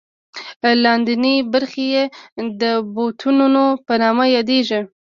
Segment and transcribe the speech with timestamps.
[0.83, 2.03] لاندینۍ برخې یې
[2.61, 2.63] د
[2.95, 4.79] بطنونو په نامه یادېږي.